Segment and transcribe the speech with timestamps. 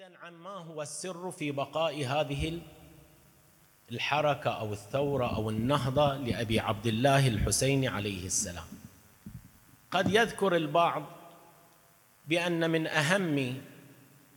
[0.00, 2.60] عن ما هو السر في بقاء هذه
[3.92, 8.64] الحركة أو الثورة أو النهضة لأبي عبد الله الحسين عليه السلام.
[9.90, 11.02] قد يذكر البعض
[12.28, 13.62] بأن من أهم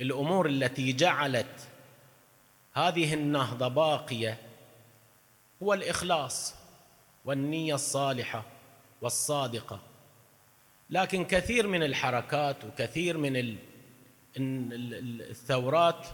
[0.02, 1.70] الأمور التي جعلت
[2.74, 4.38] هذه النهضة باقية
[5.64, 6.56] هو الإخلاص
[7.26, 8.44] والنية الصالحة
[9.02, 9.80] والصادقة.
[10.90, 13.36] لكن كثير من الحركات وكثير من
[14.38, 16.08] الثورات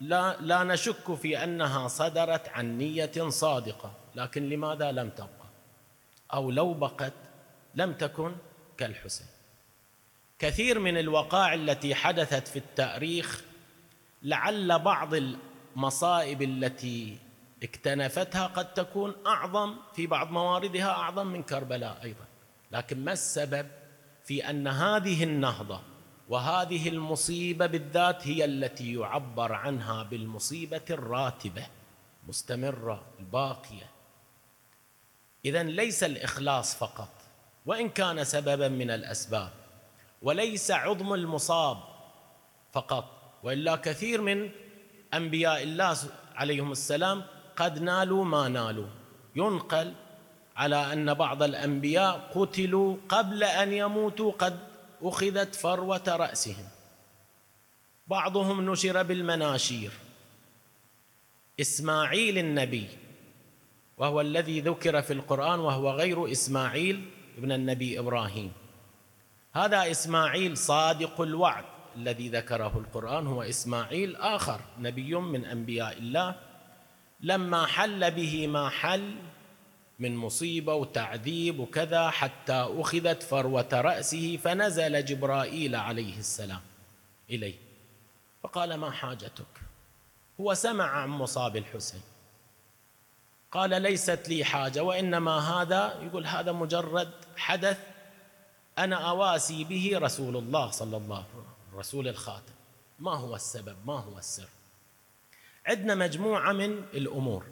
[0.00, 5.46] لا لا نشك في أنها صدرت عن نية صادقة لكن لماذا لم تبقى؟
[6.34, 7.12] أو لو بقت
[7.74, 8.32] لم تكن
[8.78, 9.26] كالحسين.
[10.38, 13.44] كثير من الوقائع التي حدثت في التاريخ
[14.22, 17.18] لعل بعض المصائب التي
[17.62, 22.24] اكتنفتها قد تكون أعظم في بعض مواردها أعظم من كربلاء أيضا.
[22.72, 23.66] لكن ما السبب
[24.24, 25.80] في أن هذه النهضة
[26.28, 31.66] وهذه المصيبة بالذات هي التي يعبر عنها بالمصيبة الراتبة
[32.28, 33.90] مستمرة الباقية.
[35.44, 37.08] اذا ليس الإخلاص فقط
[37.66, 39.50] وإن كان سببا من الأسباب
[40.22, 41.78] وليس عظم المصاب
[42.72, 43.04] فقط
[43.42, 44.50] وإلا كثير من
[45.14, 45.96] أنبياء الله
[46.34, 47.24] عليهم السلام
[47.56, 48.88] قد نالوا ما نالوا.
[49.36, 49.92] ينقل
[50.56, 54.58] على أن بعض الأنبياء قتلوا قبل أن يموتوا قد
[55.02, 56.68] أخذت فروة رأسهم.
[58.06, 59.90] بعضهم نشر بالمناشير.
[61.60, 62.88] إسماعيل النبي
[63.98, 68.52] وهو الذي ذكر في القرآن وهو غير إسماعيل ابن النبي إبراهيم.
[69.52, 71.64] هذا إسماعيل صادق الوعد
[71.96, 76.36] الذي ذكره القرآن هو إسماعيل آخر نبي من أنبياء الله.
[77.20, 79.14] لما حل به ما حل
[79.98, 86.60] من مصيبة وتعذيب وكذا حتى أخذت فروة رأسه فنزل جبرائيل عليه السلام
[87.30, 87.54] إليه.
[88.42, 89.46] فقال ما حاجتك؟
[90.40, 92.02] هو سمع عن مصاب الحسين.
[93.52, 97.78] قال ليست لي حاجة وإنما هذا يقول هذا مجرد حدث
[98.78, 102.52] أنا أواسي به رسول الله صلى الله عليه وسلم الرسول الخاتم.
[102.98, 104.48] ما هو السبب؟ ما هو السر؟
[105.66, 107.46] عندنا مجموعة من الأمور.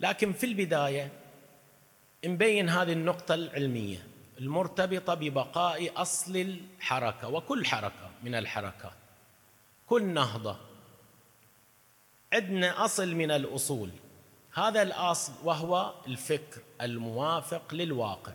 [0.00, 1.12] لكن في البداية
[2.28, 4.06] نبين هذه النقطة العلمية
[4.40, 8.92] المرتبطة ببقاء أصل الحركة وكل حركة من الحركات.
[9.86, 10.56] كل نهضة.
[12.32, 13.90] عندنا أصل من الأصول.
[14.54, 18.32] هذا الأصل وهو الفكر الموافق للواقع.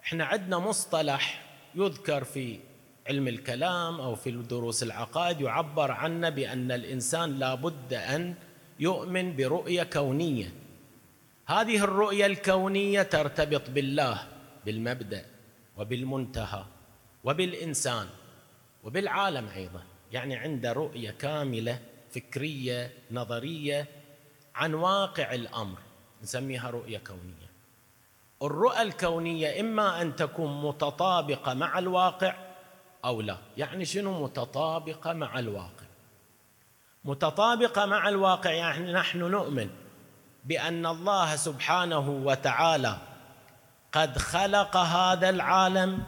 [0.00, 1.42] إحنا عندنا مصطلح
[1.74, 2.58] يذكر في
[3.06, 8.34] علم الكلام أو في دروس العقائد يعبر عنه بأن الإنسان لابد أن
[8.80, 10.52] يؤمن برؤية كونية.
[11.46, 14.28] هذه الرؤيه الكونية ترتبط بالله
[14.66, 15.26] بالمبدأ
[15.76, 16.64] وبالمنتهى
[17.24, 18.06] وبالإنسان
[18.84, 19.82] وبالعالم أيضا.
[20.12, 21.78] يعني عنده رؤية كاملة
[22.10, 23.86] فكرية نظرية
[24.54, 25.78] عن واقع الأمر.
[26.22, 27.52] نسميها رؤية كونية.
[28.42, 32.34] الرؤى الكونية إما أن تكون متطابقة مع الواقع
[33.04, 33.38] أو لا.
[33.56, 35.86] يعني شنو متطابقة مع الواقع؟
[37.04, 39.70] متطابقة مع الواقع يعني نحن نؤمن.
[40.44, 42.96] بأن الله سبحانه وتعالى
[43.92, 46.02] قد خلق هذا العالم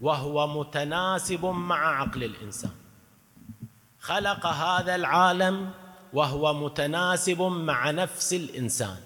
[0.00, 2.70] وهو متناسب مع عقل الإنسان.
[3.98, 5.70] خلق هذا العالم
[6.12, 8.96] وهو متناسب مع نفس الإنسان.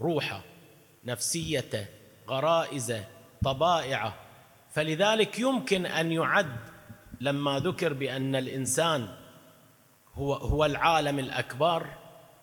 [0.00, 0.40] روحه
[1.04, 1.86] نفسيته
[2.28, 3.04] غرائزه
[3.44, 4.14] طبائعه.
[4.70, 6.56] فلذلك يمكن أن يعد
[7.20, 9.08] لما ذكر بأن الإنسان
[10.14, 11.86] هو هو العالم الأكبر.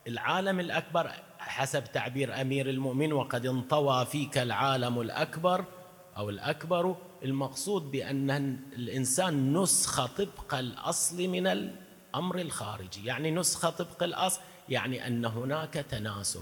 [0.07, 1.11] العالم الأكبر
[1.49, 5.65] حسب تعبير أمير المؤمن وقد انطوى فيك العالم الأكبر
[6.17, 13.05] أو الأكبر المقصود بأن الإنسان نسخه طبق الأصل من الأمر الخارجي.
[13.05, 14.39] يعني نسخه طبق الأصل
[14.69, 16.41] يعني أن هناك تناسب.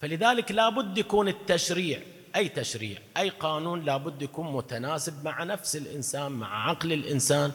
[0.00, 2.02] فلذلك لابد يكون التشريع
[2.36, 7.52] أي تشريع أي قانون لابد يكون متناسب مع نفس الإنسان مع عقل الإنسان.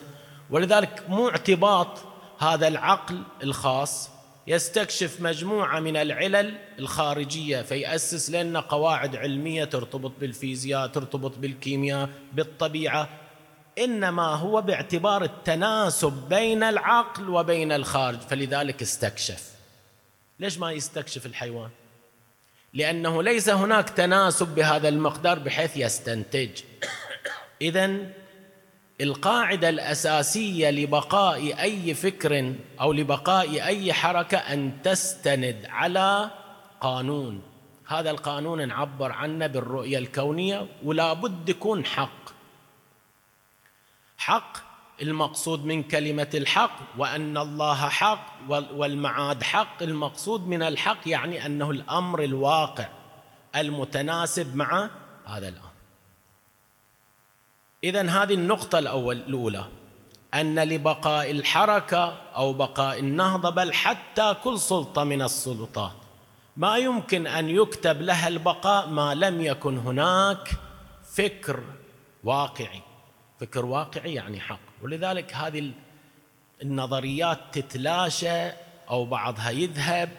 [0.49, 1.99] ولذلك مو اعتباط
[2.39, 4.09] هذا العقل الخاص
[4.47, 13.09] يستكشف مجموعة من العلل الخارجية فيأسس لنا قواعد علمية ترتبط بالفيزياء ترتبط بالكيمياء بالطبيعة.
[13.77, 19.51] إنما هو باعتبار التناسب بين العقل وبين الخارج فلذلك استكشف.
[20.39, 21.69] ليش ما يستكشف الحيوان؟
[22.73, 26.49] لأنه ليس هناك تناسب بهذا المقدار بحيث يستنتج.
[27.61, 27.99] اذا
[29.03, 36.31] القاعدة الأساسية لبقاء أي فكر أو لبقاء أي حركة أن تستند على
[36.81, 37.41] قانون.
[37.87, 42.33] هذا القانون نعبر عنه بالرؤية الكونية ولا بد يكون حق.
[44.17, 44.57] حق
[45.01, 49.83] المقصود من كلمة الحق وأن الله حق والمعاد حق.
[49.83, 52.87] المقصود من الحق يعني أنه الأمر الواقع
[53.55, 54.89] المتناسب مع
[55.25, 55.72] هذا الأمر.
[57.83, 59.65] إذا هذه النقطة الأول الأولى.
[60.33, 65.91] أن لبقاء الحركة أو بقاء النهضة بل حتى كل سلطة من السلطات.
[66.57, 70.49] ما يمكن أن يكتب لها البقاء ما لم يكن هناك
[71.03, 71.63] فكر
[72.23, 72.81] واقعي.
[73.39, 74.59] فكر واقعي يعني حق.
[74.81, 75.71] ولذلك هذه
[76.61, 78.49] النظريات تتلاشى
[78.89, 80.09] أو بعضها يذهب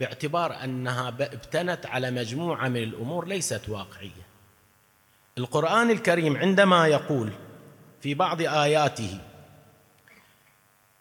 [0.00, 4.27] باعتبار أنها ابتنت على مجموعة من الأمور ليست واقعية.
[5.38, 7.32] القرآن الكريم عندما يقول
[8.00, 9.18] في بعض آياته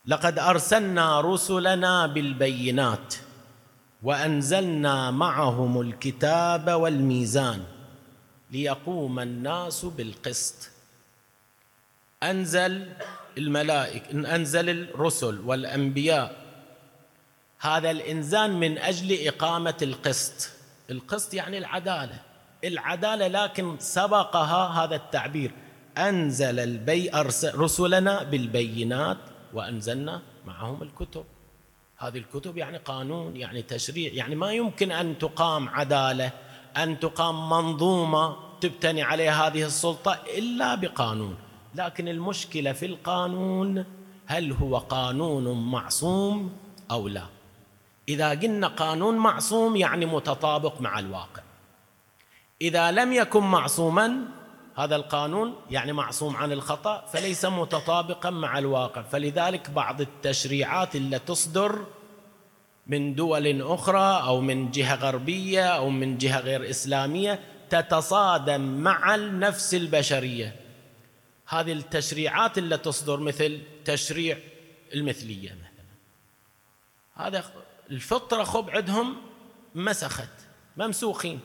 [0.06, 3.16] لقد أرسلنا رسلنا بالبينات
[4.04, 7.64] وأنزلنا معهم الكتاب والميزان
[8.52, 10.70] ليقوم الناس بالقسط.
[12.24, 12.94] أنزل
[13.38, 16.36] الملائكة أنزل الرسل والأنبياء.
[17.60, 20.50] هذا الإنزال من أجل إقامة القسط.
[20.90, 22.27] القسط يعني العدالة.
[22.64, 25.52] العدالة لكن سبقها هذا التعبير.
[25.98, 27.10] أنزل البي
[27.56, 29.18] رسلنا بالبينات
[29.54, 31.26] وأنزلنا معهم الكتب.
[31.98, 36.32] هذه الكتب يعني قانون يعني تشريع يعني ما يمكن أن تقام عدالة
[36.78, 41.36] أن تقام منظومة تبتني عليها هذه السلطة إلا بقانون.
[41.76, 43.86] لكن المشكلة في القانون
[44.26, 46.54] هل هو قانون معصوم
[46.92, 47.26] أو لا؟
[48.10, 51.47] إذا قلنا قانون معصوم يعني متطابق مع الواقع.
[52.62, 54.38] إذا لم يكن معصوما
[54.78, 59.02] هذا القانون يعني معصوم عن الخطأ فليس متطابقا مع الواقع.
[59.02, 61.86] فلذلك بعض التشريعات اللي تصدر
[62.88, 67.40] من دول أخرى أو من جهة غربية أو من جهة غير إسلامية
[67.70, 70.56] تتصادم مع النفس البشرية.
[71.48, 74.38] هذه التشريعات اللي تصدر مثل تشريع
[74.94, 75.68] المثلية مثلا.
[77.28, 77.44] هذا
[77.92, 79.16] الفطرة خب عندهم
[79.76, 80.30] مسخت
[80.78, 81.40] ممسوخين.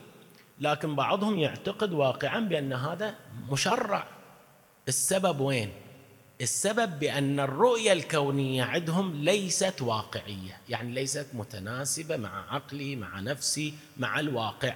[0.63, 3.15] لكن بعضهم يعتقد واقعا بأن هذا
[3.51, 4.07] مشرع.
[4.87, 5.71] السبب وين؟
[6.41, 14.19] السبب بأن الرؤية الكونية عندهم ليست واقعية يعني ليست متناسبة مع عقلي مع نفسي مع
[14.19, 14.75] الواقع.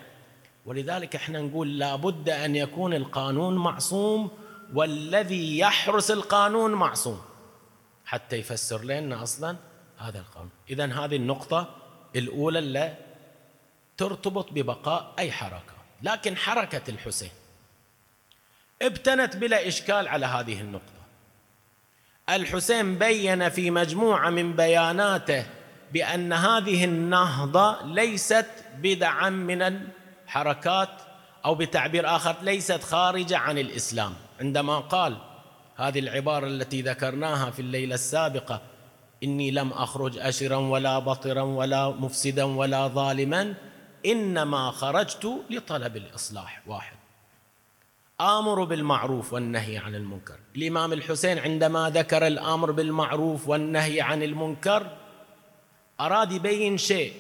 [0.65, 4.31] ولذلك إحنا نقول لابد أن يكون القانون معصوم
[4.73, 7.21] والذي يحرس القانون معصوم
[8.05, 9.55] حتى يفسر لنا أصلا
[9.97, 10.51] هذا القانون.
[10.69, 11.75] إذا هذه النقطة
[12.15, 12.97] الأولى اللي
[13.97, 15.76] ترتبط ببقاء أي حركة.
[16.01, 17.29] لكن حركة الحسين
[18.81, 20.97] ابتنت بلا إشكال على هذه النقطة.
[22.29, 25.45] الحسين بين في مجموعة من بياناته
[25.93, 28.45] بأن هذه النهضة ليست
[28.77, 30.89] بدعا من الحركات
[31.45, 34.13] أو بتعبير آخر ليست خارجة عن الإسلام.
[34.39, 35.17] عندما قال
[35.77, 38.61] هذه العبارة التي ذكرناها في الليلة السابقة
[39.23, 43.53] إني لم أخرج أشرا ولا بطرا ولا مفسدا ولا ظالما
[44.05, 46.97] إنما خرجت لطلب الإصلاح واحد.
[48.21, 50.39] آمر بالمعروف والنهي عن المنكر.
[50.55, 54.97] الإمام الحسين عندما ذكر الأمر بالمعروف والنهي عن المنكر
[55.99, 57.13] أراد يبين شيء.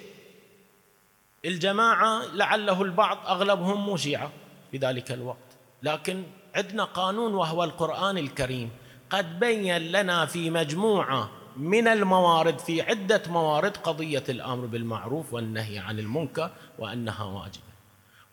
[1.45, 4.31] الجماعة لعله البعض أغلبهم مو شيعة
[4.71, 5.37] في ذلك الوقت.
[5.83, 6.23] لكن
[6.55, 8.71] عندنا قانون وهو القرآن الكريم.
[9.09, 15.99] قد بين لنا في مجموعة من الموارد في عدة موارد قضية الأمر بالمعروف والنهي عن
[15.99, 17.63] المنكر وأنها واجبة.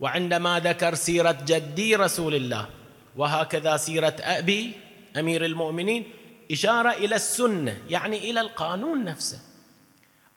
[0.00, 2.68] وعندما ذكر سيرة جدي رسول الله
[3.16, 4.72] وهكذا سيرة أبي
[5.16, 6.04] أمير المؤمنين
[6.52, 9.40] إشارة إلى السنة يعني إلى القانون نفسه.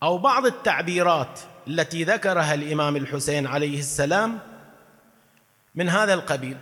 [0.03, 4.39] أو بعض التعبيرات التي ذكرها الإمام الحسين عليه السلام
[5.75, 6.57] من هذا القبيل.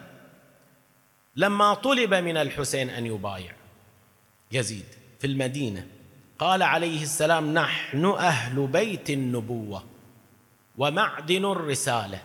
[1.36, 3.54] لما طلب من الحسين أن يبايع
[4.52, 4.86] يزيد
[5.20, 5.88] في المدينة
[6.40, 9.84] قال عليه السلام نحن أهل بيت النبوة
[10.78, 12.22] ومعدن الرسالة.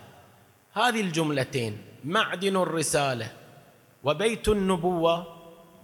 [0.73, 3.31] هذه الجملتين معدن الرسالة
[4.03, 5.27] وبيت النبوة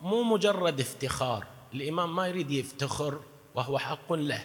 [0.04, 1.46] مو مجرد افتخار.
[1.74, 3.20] الإمام ما يريد يفتخر
[3.56, 4.44] وهو حق له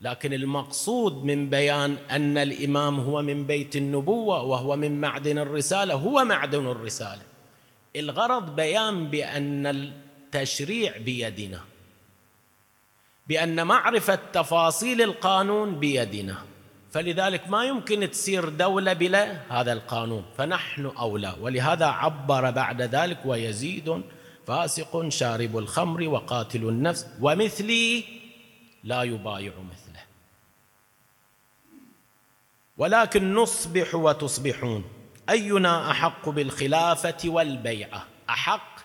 [0.00, 6.24] لكن المقصود من بيان أن الإمام هو من بيت النبوة وهو من معدن الرسالة هو
[6.24, 7.22] معدن الرسالة.
[7.96, 11.60] الغرض بيان بأن التشريع بيدنا.
[13.28, 16.36] بأن معرفة تفاصيل القانون بيدنا.
[16.90, 20.24] فلذلك ما يمكن تصير دولة بلا هذا القانون.
[20.38, 21.36] فنحن أولى.
[21.40, 24.02] ولهذا عبر بعد ذلك ويزيد
[24.46, 28.04] فاسق شارب الخمر وقاتل النفس ومثلي
[28.84, 30.02] لا يبايع مثله.
[32.76, 34.84] ولكن نصبح وتصبحون.
[35.28, 38.76] أينا أحق بالخلافة والبيعة؟ أحق؟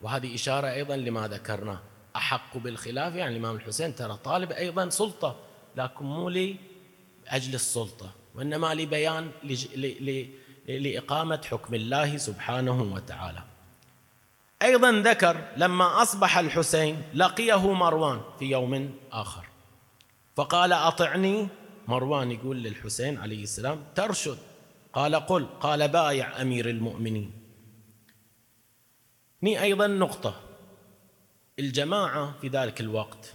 [0.00, 1.80] وهذه إشارة أيضا لما ذكرناه.
[2.16, 5.36] أحق بالخلافة يعني الإمام الحسين ترى طالب أيضا سلطة
[5.76, 9.30] لكن مو لأجل السلطة وإنما لبيان
[10.68, 13.42] لإقامة حكم الله سبحانه وتعالى.
[14.62, 19.46] أيضا ذكر لما أصبح الحسين لقيه مروان في يوم آخر
[20.36, 21.48] فقال أطعني.
[21.88, 24.38] مروان يقول للحسين عليه السلام ترشد.
[24.92, 27.32] قال قل قال بايع أمير المؤمنين.
[29.42, 30.40] ني أيضا نقطة.
[31.62, 33.34] الجماعة في ذلك الوقت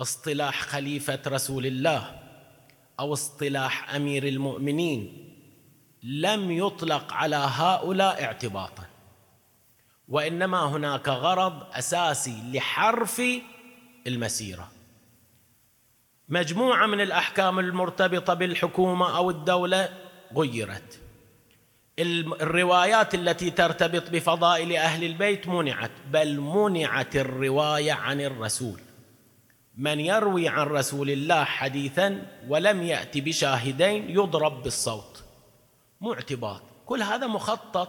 [0.00, 2.20] اصطلاح خليفة رسول الله
[3.00, 5.26] أو اصطلاح أمير المؤمنين
[6.02, 8.84] لم يطلق على هؤلاء اعتباطا
[10.08, 13.22] وإنما هناك غرض أساسي لحرف
[14.06, 14.70] المسيرة.
[16.28, 19.88] مجموعة من الأحكام المرتبطة بالحكومة أو الدولة
[20.36, 20.99] غيرت.
[22.00, 28.80] الروايات التي ترتبط بفضائل أهل البيت منعت بل منعت الرواية عن الرسول.
[29.76, 35.24] من يروي عن رسول الله حديثا ولم يأتي بشاهدين يضرب بالصوت.
[36.00, 37.88] مو اعتباط كل هذا مخطط.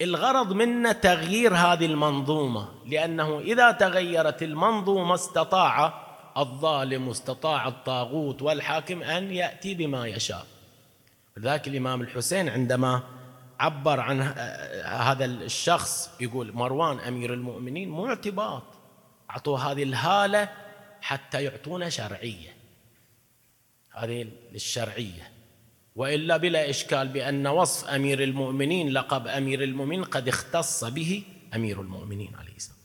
[0.00, 6.02] الغرض منا تغيير هذه المنظومة لأنه إذا تغيرت المنظومة استطاع
[6.36, 10.46] الظالم استطاع الطاغوت والحاكم أن يأتي بما يشاء.
[11.36, 13.02] لذلك الإمام الحسين عندما
[13.60, 14.20] عبر عن
[14.84, 18.62] هذا الشخص يقول مروان أمير المؤمنين مو اعتباط
[19.30, 20.48] أعطوه هذه الهالة
[21.00, 22.56] حتى يعطونا شرعية.
[23.92, 25.32] هذه للشرعية.
[25.96, 31.22] وإلا بلا إشكال بأن وصف أمير المؤمنين لقب أمير المؤمنين قد اختص به
[31.54, 32.78] أمير المؤمنين عليه السلام.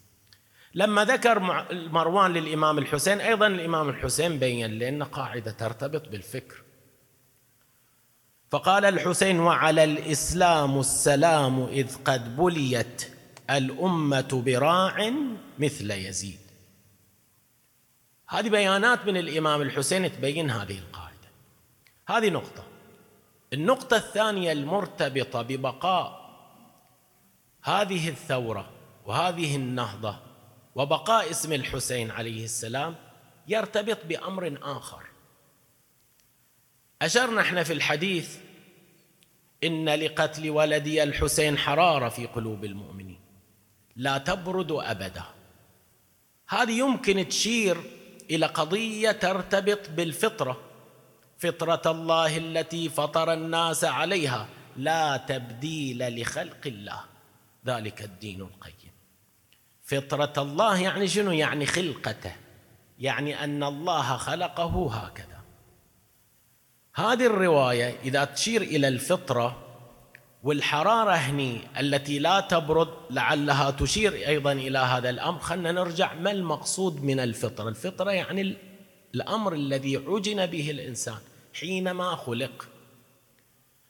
[0.73, 1.39] لما ذكر
[1.71, 6.63] مروان للإمام الحسين أيضا الإمام الحسين بين لأن قاعدة ترتبط بالفكر.
[8.49, 13.11] فقال الحسين وعلى الإسلام السلام إذ قد بليت
[13.49, 15.13] الأمة براع
[15.59, 16.39] مثل يزيد.
[18.29, 21.27] هذه بيانات من الإمام الحسين تبين هذه القاعدة.
[22.07, 22.63] هذه نقطة.
[23.53, 26.27] النقطة الثانية المرتبطة ببقاء
[27.63, 28.69] هذه الثورة
[29.05, 30.19] وهذه النهضة
[30.75, 32.95] وبقاء اسم الحسين عليه السلام
[33.47, 35.06] يرتبط بأمر آخر.
[37.01, 38.37] أشرنا إحنا في الحديث
[39.63, 43.19] إن لقتل ولدي الحسين حرارة في قلوب المؤمنين.
[43.95, 45.23] لا تبرد أبدا.
[46.49, 47.77] هذه يمكن تشير
[48.31, 50.61] إلى قضية ترتبط بالفطرة.
[51.37, 57.03] فطرة الله التي فطر الناس عليها لا تبديل لخلق الله.
[57.65, 58.91] ذلك الدين القيم.
[59.83, 62.35] فطرة الله يعني شنو؟ يعني خلقته.
[62.99, 65.36] يعني أن الله خلقه هكذا.
[66.97, 69.57] هذه الرواية إذا تشير إلى الفطرة
[70.43, 77.03] والحرارة هني التي لا تبرد لعلها تشير أيضا إلى هذا الأمر خلنا نرجع ما المقصود
[77.03, 77.69] من الفطرة.
[77.69, 78.55] الفطرة يعني
[79.15, 81.17] الأمر الذي عجن به الإنسان
[81.53, 82.67] حينما خلق.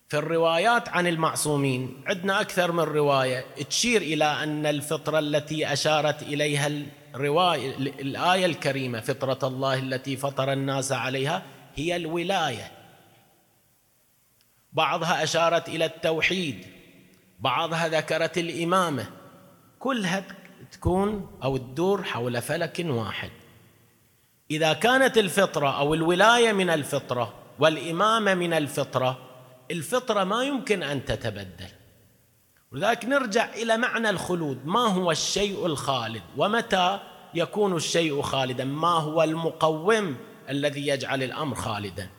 [0.10, 6.72] في الروايات عن المعصومين عندنا أكثر من رواية تشير إلى أن الفطرة التي أشارت إليها
[7.16, 11.44] الرواية الآية الكريمة فطرة الله التي فطر الناس عليها
[11.76, 12.77] هي الولاية.
[14.78, 16.66] بعضها أشارت إلى التوحيد
[17.40, 19.06] بعضها ذكرت الإمامة
[19.80, 20.24] كلها
[20.72, 23.32] تكون أو تدور حول فلك واحد.
[24.52, 29.18] إذا كانت الفطرة أو الولاية من الفطرة والإمامة من الفطرة
[29.72, 31.70] الفطرة ما يمكن أن تتبدل.
[32.72, 37.00] ولذلك نرجع إلى معنى الخلود ما هو الشيء الخالد؟ ومتى
[37.34, 40.18] يكون الشيء خالدا؟ ما هو المقوم
[40.50, 42.10] الذي يجعل الأمر خالدا؟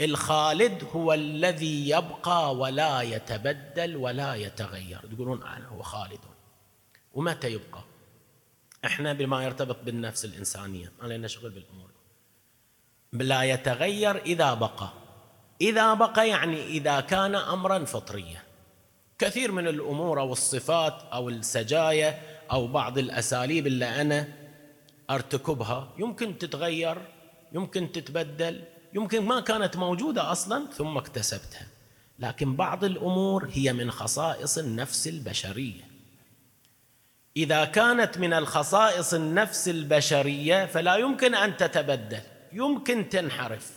[0.00, 5.00] الخالد هو الذي يبقى ولا يتبدل ولا يتغير.
[5.14, 6.20] تقولون أنا هو خالد.
[7.14, 7.84] ومتى يبقى؟
[8.84, 10.92] إحنا بما يرتبط بالنفس الإنسانية.
[11.02, 11.90] لنا شغل بالأمور.
[13.12, 14.92] لا يتغير إذا بقى.
[15.60, 18.42] إذا بقى يعني إذا كان أمرا فطريا
[19.18, 22.20] كثير من الأمور أو الصفات أو السجايا
[22.52, 24.28] أو بعض الأساليب اللي أنا
[25.10, 26.98] أرتكبها يمكن تتغير
[27.52, 31.66] يمكن تتبدل يمكن ما كانت موجودة أصلا ثم اكتسبتها.
[32.18, 35.82] لكن بعض الأمور هي من خصائص النفس البشرية.
[37.36, 42.20] إذا كانت من الخصائص النفس البشرية فلا يمكن أن تتبدل.
[42.52, 43.70] يمكن تنحرف.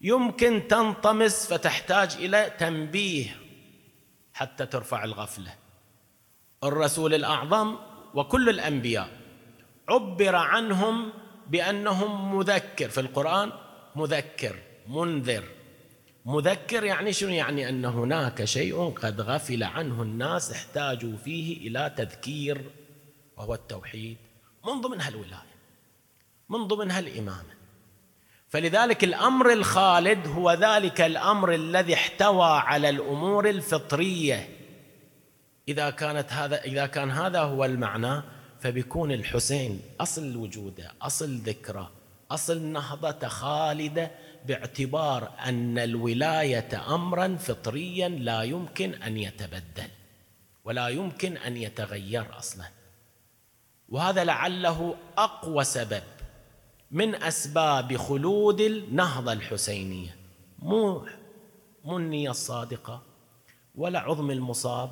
[0.00, 3.36] يمكن تنطمس فتحتاج إلى تنبيه
[4.34, 5.54] حتى ترفع الغفلة.
[6.64, 7.76] الرسول الأعظم
[8.14, 9.08] وكل الأنبياء
[9.88, 11.12] عبر عنهم
[11.46, 12.88] بأنهم مذكر.
[12.88, 13.52] في القرآن
[13.96, 14.56] مذكر
[14.88, 15.44] منذر.
[16.24, 22.70] مذكر يعني شنو؟ يعني أن هناك شيء قد غفل عنه الناس احتاجوا فيه إلى تذكير
[23.36, 24.16] وهو التوحيد
[24.66, 25.54] من ضمنها الولاية
[26.48, 27.54] من ضمنها الإمامة
[28.48, 34.48] فلذلك الأمر الخالد هو ذلك الأمر الذي احتوى على الأمور الفطرية.
[35.68, 38.22] إذا كانت هذا إذا كان هذا هو المعنى
[38.60, 41.90] فبيكون الحسين أصل وجوده أصل ذكره.
[42.30, 44.10] أصل نهضة خالدة
[44.46, 49.88] باعتبار أن الولاية أمرا فطريا لا يمكن أن يتبدل
[50.64, 52.64] ولا يمكن أن يتغير أصلا.
[53.88, 56.02] وهذا لعله أقوى سبب
[56.90, 60.16] من أسباب خلود النهضة الحسينية.
[60.58, 61.06] مو
[61.84, 63.02] مو النية الصادقة
[63.74, 64.90] ولا عظم المصاب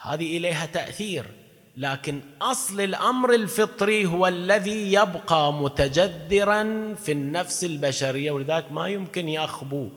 [0.00, 1.43] هذه إليها تأثير.
[1.76, 9.88] لكن أصل الأمر الفطري هو الذي يبقى متجذرا في النفس البشرية ولذلك ما يمكن يخبو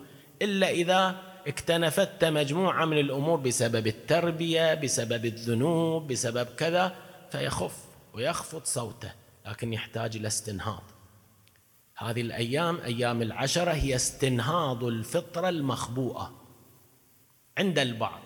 [0.41, 1.15] إلا إذا
[1.47, 6.95] اكتنفت مجموعة من الأمور بسبب التربية بسبب الذنوب بسبب كذا
[7.31, 7.75] فيخف
[8.13, 9.11] ويخفض صوته
[9.45, 10.83] لكن يحتاج إلى استنهاض.
[11.97, 16.31] هذه الأيام أيام العشرة هي استنهاض الفطرة المخبوءة
[17.57, 18.21] عند البعض.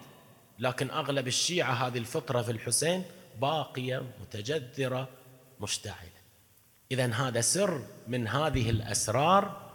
[0.60, 3.03] لكن أغلب الشيعة هذه الفطرة في الحسين
[3.40, 5.10] باقية متجذرة
[5.60, 6.22] مشتعلة.
[6.92, 9.72] اذا هذا سر من هذه الأسرار.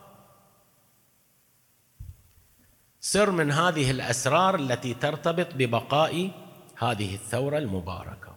[3.00, 6.30] سر من هذه الأسرار التي ترتبط ببقاء
[6.78, 8.36] هذه الثورة المباركة.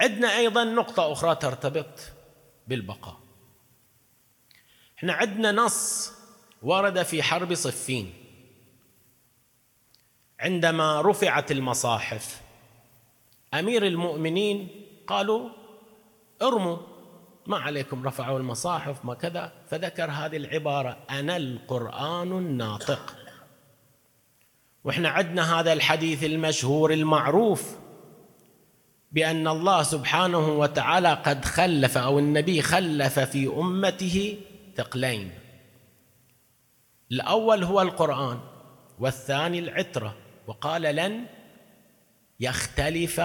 [0.00, 2.00] عندنا أيضا نقطة أخرى ترتبط
[2.68, 3.20] بالبقاء.
[4.98, 6.12] إحنا عندنا نص
[6.62, 8.14] ورد في حرب صفين.
[10.40, 12.45] عندما رفعت المصاحف
[13.54, 14.68] أمير المؤمنين
[15.06, 15.50] قالوا
[16.42, 16.76] ارموا
[17.46, 19.52] ما عليكم رفعوا المصاحف ما كذا.
[19.68, 23.16] فذكر هذه العبارة أنا القرآن الناطق.
[24.84, 27.76] وإحنا عندنا هذا الحديث المشهور المعروف
[29.12, 34.36] بأن الله سبحانه وتعالى قد خلف أو النبي خلف في أمته
[34.76, 35.30] ثقلين.
[37.12, 38.40] الأول هو القرآن
[38.98, 40.14] والثاني العترة
[40.46, 41.26] وقال لن
[42.40, 43.20] يختلف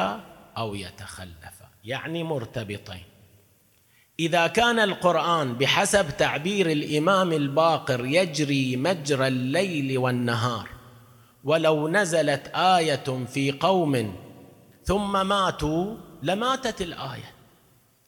[0.57, 3.03] أو يتخلف يعني مرتبطين.
[4.19, 10.69] إذا كان القرآن بحسب تعبير الإمام الباقر يجري مجرى الليل والنهار
[11.43, 14.15] ولو نزلت آية في قوم
[14.83, 17.31] ثم ماتوا لماتت الآية.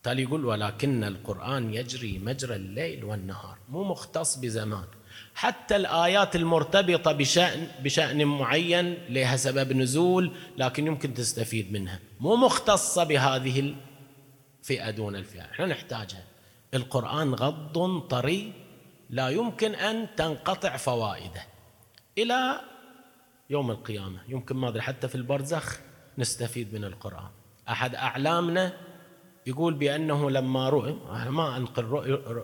[0.04, 4.86] تالي يقول ولكن القرآن يجري مجرى الليل والنهار مو مختص بزمان.
[5.36, 12.00] حتى الآيات المرتبطة بشأن بشأن معين لها سبب نزول لكن يمكن تستفيد منها.
[12.20, 13.76] مو مختصة بهذه
[14.62, 15.42] الفئة دون الفئة.
[15.42, 16.24] إحنا نحتاجها.
[16.74, 18.54] القرآن غض طري
[19.10, 21.46] لا يمكن أن تنقطع فوائده.
[22.18, 22.60] إلى
[23.50, 24.20] يوم القيامة.
[24.28, 25.80] يمكن ما أدري حتى في البرزخ
[26.18, 27.30] نستفيد من القرآن.
[27.70, 28.74] أحد أعلامنا
[29.48, 30.94] يقول بأنه لما رؤى
[31.30, 31.84] ما أنقل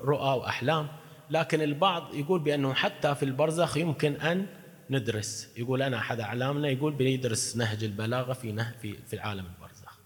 [0.04, 0.88] رؤى وأحلام
[1.30, 4.46] لكن البعض يقول بأنه حتى في البرزخ يمكن أن
[4.90, 5.50] ندرس.
[5.58, 10.00] يقول أنا أحد أعلامنا يقول بندرس نهج البلاغة في نه في في عالم البرزخ.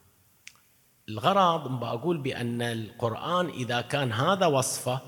[1.09, 4.99] الغرض بقول بأن القرآن إذا كان هذا وصفه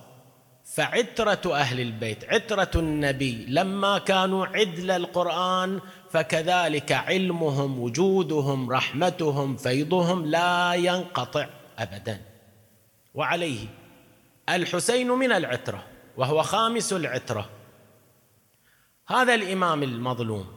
[0.65, 5.79] فعترة أهل البيت عترة النبي لما كانوا عدل القرآن
[6.11, 11.47] فكذلك علمهم وجودهم رحمتهم فيضهم لا ينقطع
[11.79, 12.21] أبدا.
[13.13, 13.67] وعليه.
[14.49, 15.83] الحسين من العترة.
[16.17, 17.49] وهو خامس العترة.
[19.07, 20.47] هذا الإمام المظلوم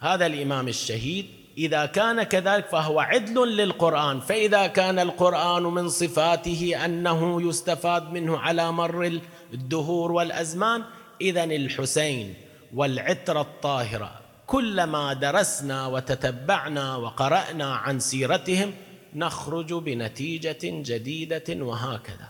[0.00, 1.26] هذا الإمام الشهيد
[1.58, 8.72] إذا كان كذلك فهو عدل للقرآن فإذا كان القرآن من صفاته أنه يستفاد منه على
[8.72, 9.20] مر
[9.52, 10.84] الدهور والأزمان
[11.20, 12.34] اذا الحسين
[12.74, 18.74] والعترة الطاهرة كلما درسنا وتتبعنا وقرأنا عن سيرتهم
[19.14, 22.28] نخرج بنتيجة جديدة وهكذا.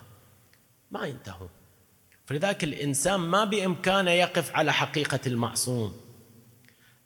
[0.90, 1.48] ما ينتهون.
[2.26, 5.96] فلذلك الإنسان ما بإمكانه يقف على حقيقة المعصوم.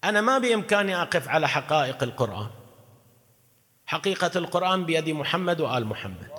[0.04, 2.46] أنا ما بإمكاني أقف على حقائق القرآن.
[3.86, 6.30] حقيقة القرآن بيد محمد وآل محمد.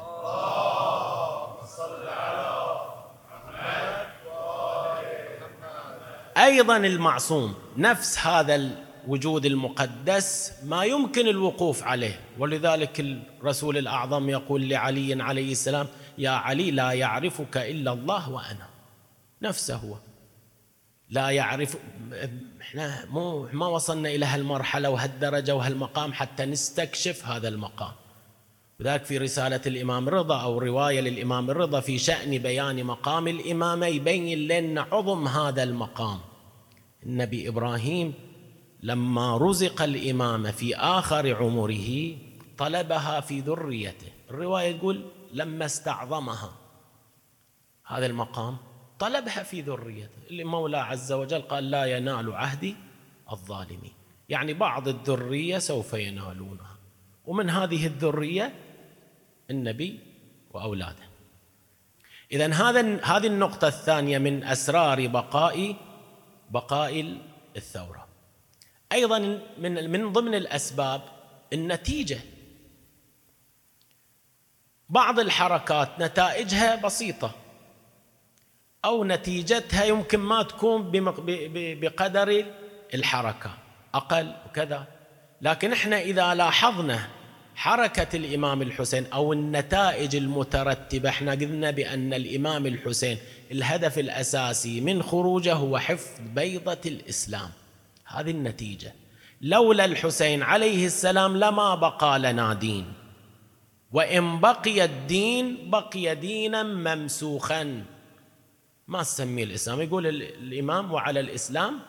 [6.38, 12.20] أيضا المعصوم نفس هذا الوجود المقدس ما يمكن الوقوف عليه.
[12.40, 18.71] ولذلك الرسول الأعظم يقول لعلي عليه السلام يا علي لا يعرفك إلا الله وأنا.
[19.42, 19.96] نفسه هو.
[21.10, 21.78] لا يعرف
[22.62, 27.94] إحنا مو ما وصلنا إلى هالمرحلة وهالدرجة وهالمقام حتى نستكشف هذا المقام.
[28.80, 34.48] وذلك في رسالة الإمام الرضا أو رواية للإمام الرضا في شأن بيان مقام الإمامة يبين
[34.48, 36.20] لنا عظم هذا المقام.
[37.06, 38.14] النبي إبراهيم
[38.84, 42.18] لما رزق الإمامة في آخر عمره
[42.58, 44.08] طلبها في ذريته.
[44.30, 46.54] الرواية تقول لما استعظمها.
[47.86, 48.58] هذا المقام
[49.02, 50.22] طلبها في ذريته.
[50.32, 52.76] المولى عز وجل قال لا ينال عهدي
[53.32, 53.94] الظالمين.
[54.30, 56.78] يعني بعض الذرية سوف ينالونها.
[57.26, 58.54] ومن هذه الذرية
[59.50, 60.00] النبي
[60.52, 61.12] وأولاده.
[62.32, 65.76] إذا هذا هذه النقطة الثانية من أسرار بقاء
[66.50, 67.18] بقاء
[67.58, 68.08] الثورة.
[68.92, 69.20] أيضا
[69.58, 71.02] من من ضمن الأسباب
[71.54, 72.20] النتيجة.
[74.90, 77.41] بعض الحركات نتائجها بسيطة.
[78.86, 80.92] أو نتيجتها يمكن ما تكون
[81.82, 82.46] بقدر
[82.94, 83.52] الحركة.
[83.94, 84.88] أقل وكذا.
[85.42, 87.08] لكن إحنا إذا لاحظنا
[87.56, 93.18] حركة الإمام الحسين أو النتائج المترتبة إحنا قلنا بأن الإمام الحسين
[93.52, 97.50] الهدف الأساسي من خروجه هو حفظ بيضة الإسلام.
[98.06, 98.94] هذه النتيجة.
[99.42, 102.94] لولا الحسين عليه السلام لما بقى لنا دين.
[103.92, 107.84] وإن بقي الدين بقي دينا ممسوخا.
[108.92, 111.80] ما تسميه الإسلام يقول الإمام وعلى الإسلام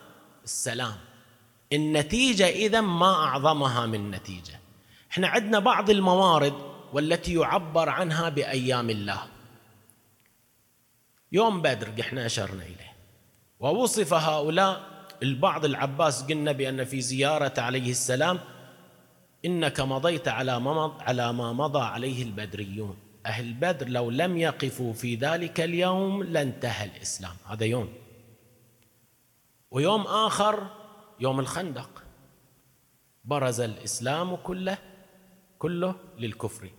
[0.44, 0.94] السلام.
[1.72, 4.60] النتيجة إذا ما أعظمها من نتيجة.
[5.10, 6.54] إحنا عندنا بعض الموارد
[6.92, 9.22] والتي يعبر عنها بأيام الله.
[11.32, 12.92] يوم بدر إحنا أشرنا إليه.
[13.60, 14.82] ووصف هؤلاء
[15.22, 18.40] البعض العباس قلنا بأن في زيارة عليه السلام
[19.44, 22.96] إنك مضيت على ما على ما مضى عليه البدريون.
[23.26, 27.36] أهل بدر لو لم يقفوا في ذلك اليوم لانتهى الإسلام.
[27.46, 27.88] هذا يوم.
[29.70, 30.66] ويوم آخر
[31.20, 32.02] يوم الخندق.
[33.24, 34.78] برز الإسلام كله
[35.58, 36.70] كله للكفر.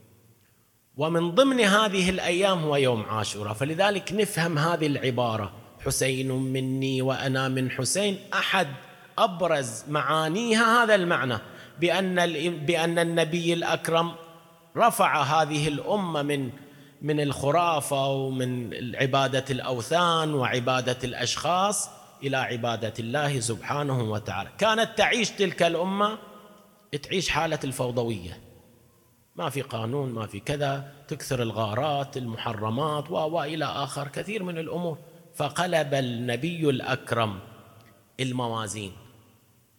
[0.95, 3.53] ومن ضمن هذه الأيام هو يوم عاشوراء.
[3.53, 5.53] فلذلك نفهم هذه العبارة.
[5.85, 8.19] حسين مني وأنا من حسين.
[8.33, 8.67] أحد
[9.17, 11.37] أبرز معانيها هذا المعنى.
[11.79, 12.15] بأن
[12.65, 14.15] بأن النبي الأكرم
[14.77, 16.51] رفع هذه الأمة من
[17.01, 21.89] من الخرافة ومن عبادة الأوثان وعبادة الأشخاص
[22.23, 24.49] إلى عبادة الله سبحانه وتعالى.
[24.57, 26.17] كانت تعيش تلك الأمة
[27.03, 28.39] تعيش حالة الفوضوية.
[29.35, 34.97] ما في قانون ما في كذا تكثر الغارات المحرمات والى آخر كثير من الأمور.
[35.35, 37.39] فقلب النبي الأكرم
[38.19, 38.91] الموازين.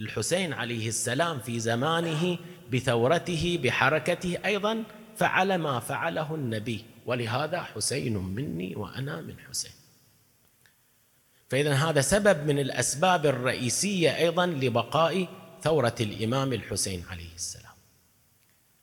[0.00, 2.38] الحسين عليه السلام في زمانه
[2.72, 4.84] بثورته بحركته أيضا
[5.16, 6.84] فعل ما فعله النبي.
[7.06, 9.72] ولهذا حسين مني وأنا من حسين.
[11.50, 15.26] فاذا هذا سبب من الأسباب الرئيسية أيضا لبقاء
[15.62, 17.74] ثورة الإمام الحسين عليه السلام.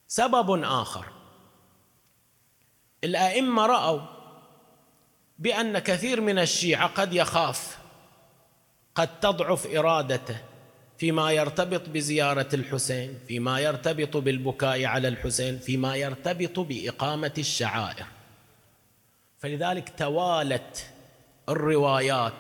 [0.08, 1.06] سبب آخر.
[3.04, 4.02] الأئمة رأوا
[5.40, 7.78] بأن كثير من الشيعة قد يخاف
[8.96, 10.38] قد تضعف إرادته
[11.02, 18.06] فيما يرتبط بزيارة الحسين فيما يرتبط بالبكاء على الحسين فيما يرتبط بإقامة الشعائر.
[19.40, 20.86] فلذلك توالت
[21.50, 22.34] الروايات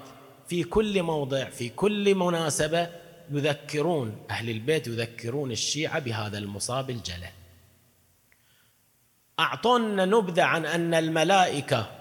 [0.47, 2.89] في كل موضع في كل مناسبة
[3.31, 7.29] يذكرون أهل البيت يذكرون الشيعة بهذا المصاب الجلل
[9.39, 11.91] أعطونا نبذة عن أن الملائكة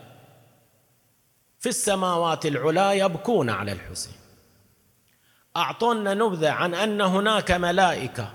[1.61, 4.20] في السماوات العلا يبكون على الحسين.
[5.57, 8.35] أعطونا نبذة عن أن هناك ملائكة.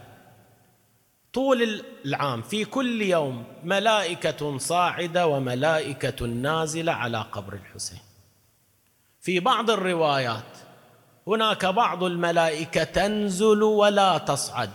[1.34, 8.00] طول العام في كل يوم ملائكة صاعدة وملائكة نازلة على قبر الحسين.
[9.22, 10.58] في بعض الروايات
[11.28, 14.72] هناك بعض الملائكة تنزل ولا تصعد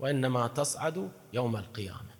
[0.00, 2.16] وإنما تصعد يوم القيامة.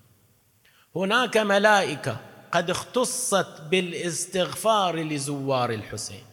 [0.97, 2.17] هناك ملائكة
[2.53, 6.25] قد اختصت بالاستغفار لزوار الحسين.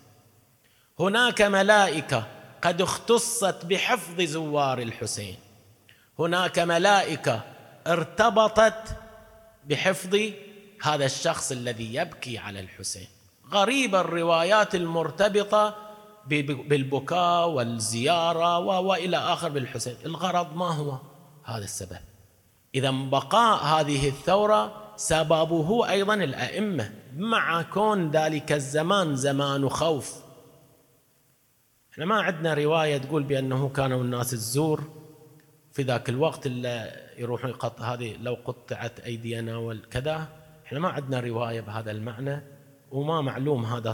[1.00, 2.28] هناك ملائكة
[2.64, 5.36] قد اختصت بحفظ زوار الحسين.
[6.20, 7.42] هناك ملائكة
[7.88, 8.98] ارتبطت
[9.70, 10.20] بحفظ
[10.84, 13.08] هذا الشخص الذي يبكي على الحسين.
[13.52, 15.76] غريب الروايات المرتبطة
[16.28, 19.96] بالبكاء والزيارة وإلى آخر بالحسين.
[20.06, 20.98] الغرض ما هو؟
[21.44, 22.00] هذا السبب.
[22.76, 26.94] إذا بقاء هذه الثورة سببه أيضا الأئمة.
[27.18, 30.24] مع كون ذلك الزمان زمان خوف.
[31.94, 34.84] إحنا ما عندنا رواية تقول بأنه كانوا الناس تزور
[35.72, 40.28] في ذاك الوقت اللي يروحون يقط هذه لو قطعت أيدينا والكذا.
[40.66, 42.42] إحنا ما عندنا رواية بهذا المعنى
[42.92, 43.94] وما معلوم هذا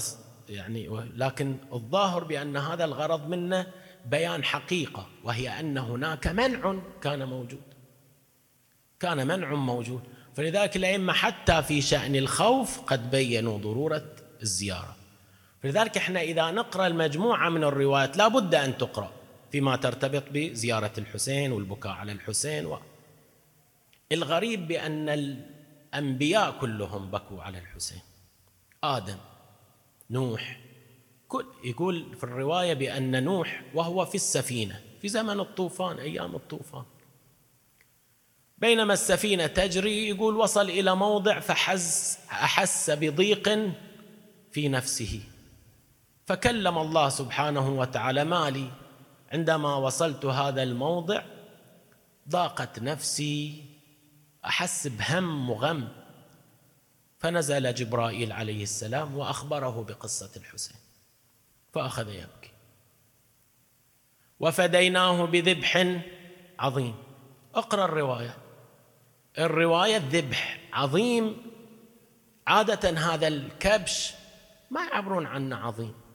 [0.49, 3.67] يعني لكن الظاهر بأن هذا الغرض منه
[4.05, 7.63] بيان حقيقة وهي أن هناك منع كان موجود.
[8.99, 10.01] كان منع موجود.
[10.35, 14.05] فلذلك الأئمة حتى في شأن الخوف قد بينوا ضرورة
[14.41, 14.98] الزيارة.
[15.63, 19.11] فلذلك إحنا إذا نقرأ المجموعة من الروايات لا بد أن تقرأ
[19.51, 22.79] فيما ترتبط بزيارة الحسين والبكاء على الحسين و...
[24.11, 28.01] الغريب بأن الأنبياء كلهم بكوا على الحسين.
[28.83, 29.17] آدم
[30.09, 30.59] نوح
[31.27, 36.83] كل يقول في الرواية بأن نوح وهو في السفينة في زمن الطوفان أيام الطوفان.
[38.57, 43.49] بينما السفينة تجري يقول وصل إلى موضع فحس أحس بضيق
[44.51, 45.21] في نفسه.
[46.29, 48.71] فكلم الله سبحانه وتعالى مالي
[49.31, 51.23] عندما وصلت هذا الموضع
[52.29, 53.65] ضاقت نفسي
[54.45, 55.87] أحس بهم وغم
[57.17, 60.77] فنزل جبرائيل عليه السلام وأخبره بقصة الحسين
[61.73, 62.51] فأخذ يبكي.
[64.39, 65.99] وفديناه بذبح
[66.59, 66.95] عظيم.
[67.55, 68.37] اقرأ الرواية.
[69.39, 71.37] الرواية ذبح عظيم.
[72.47, 74.13] عادة هذا الكبش
[74.71, 76.08] ما يعبرون عنه عظيم.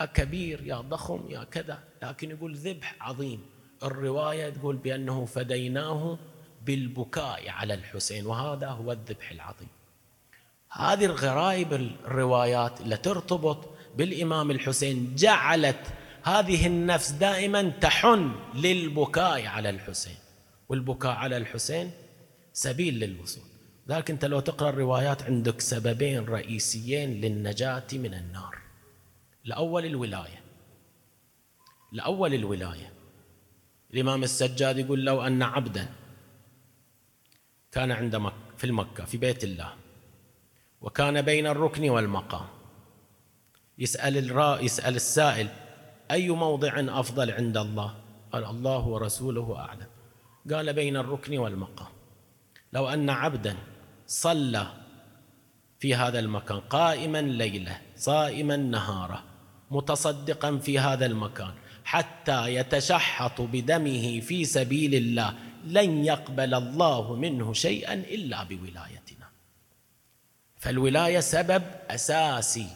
[0.00, 1.78] يا كبير يا ضخم يا كذا.
[2.02, 3.40] لكن يقول ذبح عظيم.
[3.82, 6.18] الرواية تقول بأنه فديناه
[6.66, 9.68] بالبكاء على الحسين وهذا هو الذبح العظيم.
[10.72, 15.86] هذه الغرائب الروايات اللي ترتبط بالإمام الحسين جعلت
[16.22, 20.16] هذه النفس دائما تحن للبكاء على الحسين.
[20.68, 21.90] والبكاء على الحسين
[22.52, 23.44] سبيل للوصول.
[23.88, 28.63] ذلك انت لو تقرأ الروايات عندك سببين رئيسيين للنجاة من النار.
[29.46, 30.42] الأول الولاية.
[31.92, 32.92] الأول الولاية.
[33.94, 35.88] الإمام السجاد يقول لو أن عبدا
[37.72, 39.74] كان عند مك في المكة في بيت الله
[40.80, 42.46] وكان بين الركن والمقام
[43.78, 45.48] يسأل الرا يسأل السائل
[46.10, 47.94] أي موضع أفضل عند الله؟
[48.32, 49.86] قال الله ورسوله أعلم.
[50.52, 51.92] قال بين الركن والمقام.
[52.72, 53.56] لو أن عبدا
[54.06, 54.66] صلى
[55.78, 59.33] في هذا المكان قائما ليلة صائما نهاره
[59.70, 65.34] متصدقا في هذا المكان حتى يتشحط بدمه في سبيل الله.
[65.64, 69.28] لن يقبل الله منه شيئا إلا بولايتنا.
[70.58, 72.66] فالولاية سبب أساسي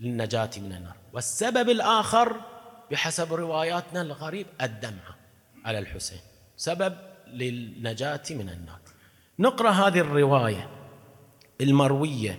[0.00, 0.96] للنجاة من النار.
[1.12, 2.40] والسبب الآخر
[2.90, 5.16] بحسب رواياتنا الغريب الدمعه
[5.64, 6.20] على الحسين.
[6.56, 8.80] سبب للنجاة من النار.
[9.38, 10.68] نقرأ هذه الرواية
[11.60, 12.38] المروية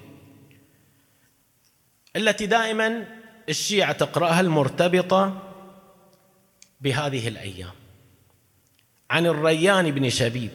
[2.16, 3.19] التي دائما
[3.50, 5.42] الشيعة تقرأها المرتبطة
[6.82, 7.72] بهذه الأيام.
[9.10, 10.52] عن الريان بن شبيب.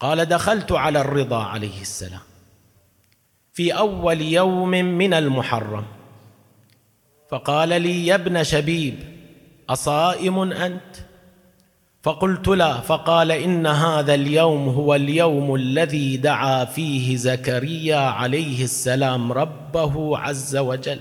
[0.00, 2.20] قال دخلت على الرضا عليه السلام
[3.52, 5.86] في أول يوم من المحرم.
[7.30, 8.94] فقال لي يا ابن شبيب
[9.68, 10.96] أصائم أنت؟
[12.04, 20.18] فقلت لا فقال إن هذا اليوم هو اليوم الذي دعا فيه زكريا عليه السلام ربه
[20.18, 20.98] عز وجل.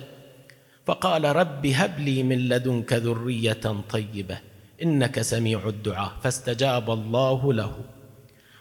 [0.85, 4.37] فقال رب هب لي من لدنك ذرية طيبة
[4.83, 7.71] إنك سميع الدعاء فاستجاب الله له.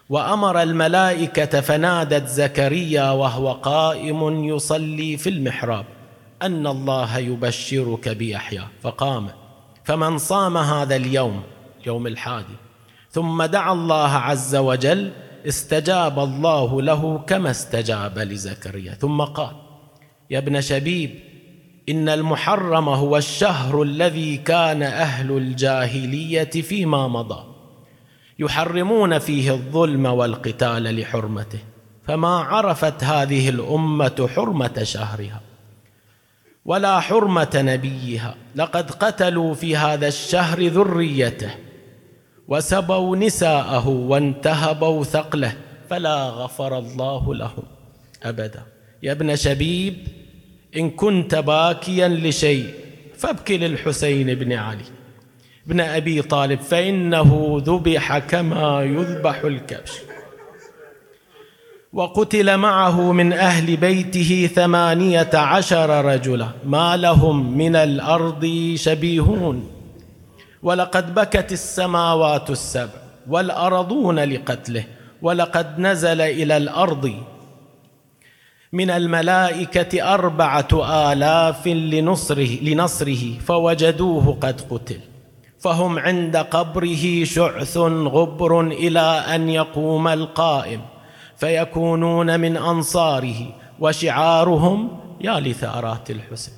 [0.09, 5.85] وأمر الملائكة فنادت زكريا وهو قائم يصلي في المحراب.
[6.41, 8.63] أن الله يبشرك بيحيى.
[8.81, 9.29] فقام.
[9.83, 11.43] فمن صام هذا اليوم
[11.87, 12.55] يوم الحادي.
[13.11, 15.11] ثم دعا الله عز وجل
[15.47, 18.93] استجاب الله له كما استجاب لزكريا.
[18.93, 19.55] ثم قال
[20.29, 21.19] يا ابن شبيب
[21.89, 27.43] إن المحرم هو الشهر الذي كان أهل الجاهلية فيما مضى.
[28.39, 31.59] يحرمون فيه الظلم والقتال لحرمته.
[32.07, 35.41] فما عرفت هذه الأمة حرمة شهرها
[36.65, 38.35] ولا حرمة نبيها.
[38.55, 41.51] لقد قتلوا في هذا الشهر ذريته.
[42.47, 45.53] وسبوا نساءه وانتهبوا ثقله
[45.89, 47.63] فلا غفر الله لهم
[48.23, 48.63] أبدا.
[49.03, 49.95] يا ابن شبيب
[50.75, 52.73] إن كنت باكيا لشيء
[53.17, 54.85] فابكي للحسين بن علي.
[55.65, 59.91] بن أبي طالب فإنه ذبح كما يذبح الكبش.
[61.93, 69.69] وقتل معه من أهل بيته ثمانية عشر رجلا ما لهم من الأرض شبيهون.
[70.63, 74.85] ولقد بكت السماوات السبع والأرضون لقتله
[75.21, 77.13] ولقد نزل إلى الأرض
[78.73, 80.67] من الملائكة أربعة
[81.11, 84.99] آلاف لنصره, لنصره فوجدوه قد قتل
[85.59, 88.99] فهم عند قبره شعث غبر إلى
[89.35, 90.81] أن يقوم القائم
[91.37, 96.51] فيكونون من أنصاره وشعارهم يا لثارات الحسن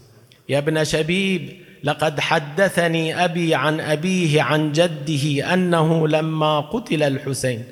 [0.49, 7.63] يا ابن شبيب لقد حدثني أبي عن أبيه عن جده أنه لما قتل الحسين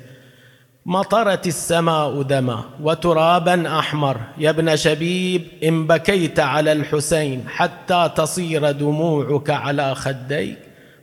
[0.86, 4.20] مطرت السماء دما وترابا أحمر.
[4.38, 10.58] يا ابن شبيب إن بكيت على الحسين حتى تصير دموعك على خديك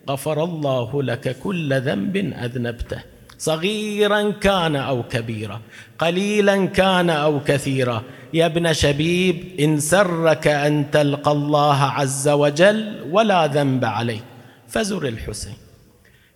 [0.10, 3.11] غفر الله لك كل ذنب أذنبته.
[3.42, 5.62] صغيرا كان أو كبيرا
[6.00, 8.04] قليلا كان أو كثيرا.
[8.34, 14.24] يا ابن شبيب إن سرك أن تلقى الله عز وجل ولا ذنب عليك
[14.68, 15.54] فزر الحسين.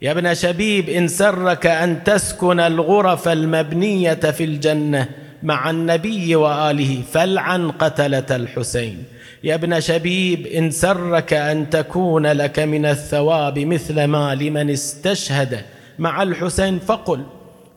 [0.02, 5.10] يا ابن شبيب إن سرك أن تسكن الغرف المبنية في الجنة
[5.44, 9.04] مع النبي وآله فلعن قتلة الحسين.
[9.44, 16.24] يا ابن شبيب إن سرك أن تكون لك من الثواب مثل ما لمن استشهد مع
[16.24, 17.26] الحسين فقل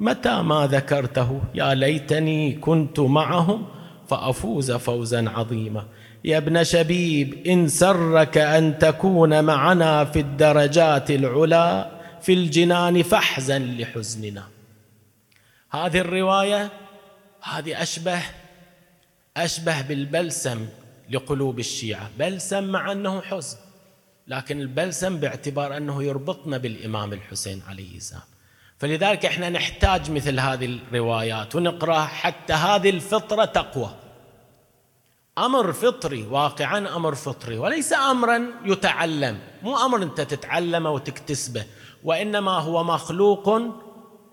[0.01, 3.67] متى ما ذكرته؟ يا ليتني كنت معهم
[4.09, 5.85] فأفوز فوزا عظيما.
[6.25, 11.91] يا ابن شبيب إن سرك أن تكون معنا في الدرجات العلى
[12.23, 14.45] في الجنان فاحزن لحزننا.
[15.71, 16.71] هذه الرواية
[17.43, 18.21] هذه أشبه
[19.37, 20.67] أشبه بالبلسم
[21.11, 22.11] لقلوب الشيعة.
[22.19, 23.57] بلسم مع أنه حزن.
[24.29, 28.23] لكن البلسم باعتبار أنه يربطنا بالإمام الحسين عليه السلام.
[28.79, 33.95] فلذلك إحنا نحتاج مثل هذه الروايات ونقرأها حتى هذه الفطرة تقوى.
[35.39, 39.39] أمر فطري واقعا أمر فطري وليس امرا يتعلم.
[39.63, 41.65] مو أمر أنت تتعلمه وتكتسبه
[42.05, 43.49] وإنما هو مخلوق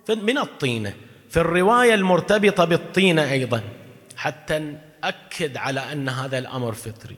[0.10, 0.94] من الطينة.
[1.30, 3.62] في الرواية المرتبطة بالطينة أيضا.
[4.18, 7.18] حتى نأكد على أن هذا الأمر فطري.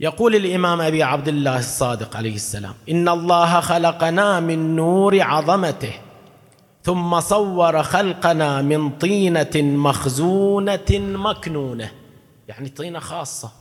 [0.00, 5.92] يقول الإمام أبي عبد الله الصادق عليه السلام إن الله خلقنا من نور عظمته
[6.82, 11.90] ثم صور خلقنا من طينة مخزونة مكنونة
[12.48, 13.52] يعني طينة خاصة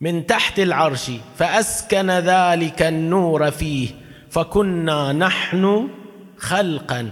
[0.00, 3.88] من تحت العرش فأسكن ذلك النور فيه
[4.30, 5.88] فكنا نحن
[6.38, 7.10] خلقا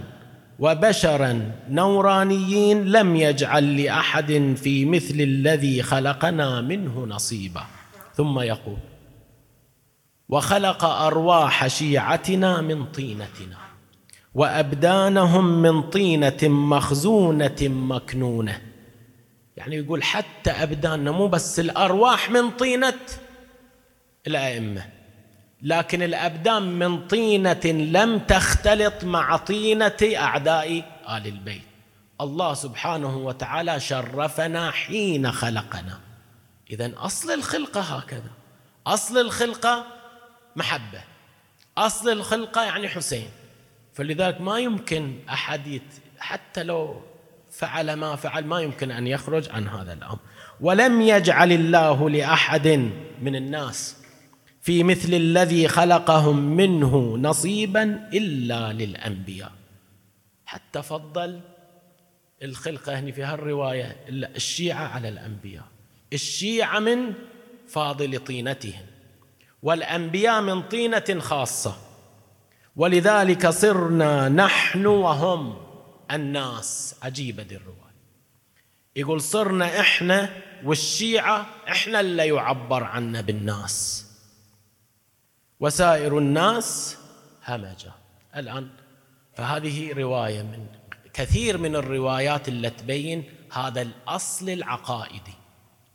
[0.59, 7.63] وبشرا نورانيين لم يجعل لأحد في مثل الذي خلقنا منه نصيبا.
[8.17, 8.77] ثم يقول
[10.29, 13.57] وخلق أرواح شيعتنا من طينتنا
[14.33, 18.61] وأبدانهم من طينة مخزونة مكنونة.
[19.57, 22.99] يعني يقول حتى أبداننا مو بس الأرواح من طينة
[24.27, 24.85] الأئمة
[25.61, 30.69] لكن الأبدان من طينة لم تختلط مع طينة أعداء
[31.09, 31.61] آل البيت.
[32.21, 36.06] الله سبحانه وتعالى شرفنا حين خلقنا.
[36.71, 38.31] اذا أصل الخلقه هكذا.
[38.87, 39.85] أصل الخلقه
[40.55, 41.01] محبة.
[41.77, 43.29] أصل الخلقه يعني حسين.
[43.93, 45.19] فلذلك ما يمكن
[45.65, 45.81] يت...
[46.19, 47.01] حتى لو
[47.51, 50.19] فعل ما فعل ما يمكن أن يخرج عن هذا الأمر.
[50.61, 52.67] ولم يجعل الله لأحد
[53.21, 53.97] من الناس
[54.61, 59.51] في مثل الذي خلقهم منه نصيبا إلا للأنبياء.
[60.45, 61.41] حتى فضل
[62.43, 65.76] الخلقه هنا في هالرواية الشيعة على الأنبياء.
[66.13, 67.13] الشيعة من
[67.67, 68.85] فاضل طينتهم
[69.63, 71.77] والأنبياء من طينة خاصة.
[72.75, 75.57] ولذلك صرنا نحن وهم
[76.11, 76.95] الناس.
[77.03, 77.77] عجيبة دي الروايه
[78.95, 80.29] يقول صرنا إحنا
[80.63, 84.05] والشيعة إحنا اللي يعبر عنا بالناس.
[85.59, 86.97] وسائر الناس
[87.45, 87.91] همجة.
[88.35, 88.69] الآن
[89.33, 90.65] فهذه رواية من
[91.13, 95.36] كثير من الروايات التي تبين هذا الأصل العقائدي.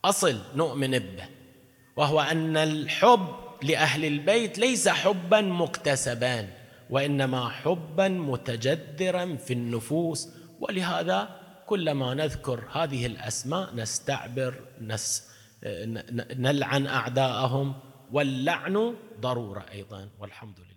[0.04, 1.28] أصل نؤمن به
[1.96, 3.28] وهو أن الحب
[3.62, 6.48] لأهل البيت ليس حبا مكتسبا
[6.90, 10.28] وإنما حبا متجدرا في النفوس.
[10.60, 15.28] ولهذا كلما نذكر هذه الأسماء نستعبر نس
[16.36, 17.74] نلعن أعداءهم
[18.12, 20.08] واللعن ضرورة أيضا.
[20.18, 20.71] والحمد لله.